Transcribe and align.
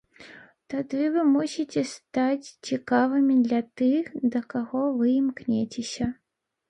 Тады 0.73 1.01
вы 1.17 1.21
мусіце 1.33 1.83
стаць 1.91 2.47
цікавымі 2.69 3.35
для 3.51 3.61
тых, 3.83 4.05
да 4.37 4.45
каго 4.55 4.81
вы 5.03 5.15
імкняцеся. 5.21 6.09